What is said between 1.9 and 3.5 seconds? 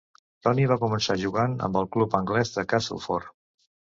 club anglès de Castleford.